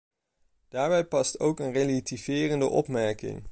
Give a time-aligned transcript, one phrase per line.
[0.67, 3.43] Daarbij past ook een relativerende opmerking.